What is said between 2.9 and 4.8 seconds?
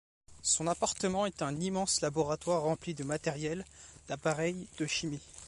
de matériels, d'appareils,